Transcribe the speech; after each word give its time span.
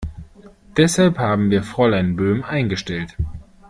Deshalb 0.77 1.19
haben 1.19 1.51
wir 1.51 1.61
Fräulein 1.61 2.15
Böhm 2.15 2.43
eingestellt. 2.43 3.15